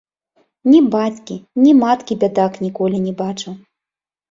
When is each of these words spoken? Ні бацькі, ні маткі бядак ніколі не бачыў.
Ні 0.71 0.79
бацькі, 0.95 1.37
ні 1.65 1.71
маткі 1.83 2.19
бядак 2.25 2.59
ніколі 2.65 3.05
не 3.07 3.13
бачыў. 3.23 3.53